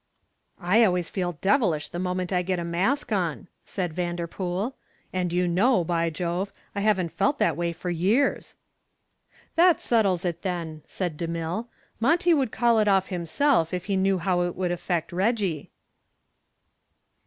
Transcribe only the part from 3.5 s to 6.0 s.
said Vanderpool, "and you know,